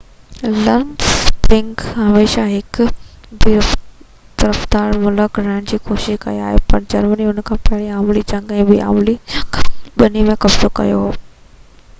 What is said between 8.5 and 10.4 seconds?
۽ ٻي عالمي جنگ ٻني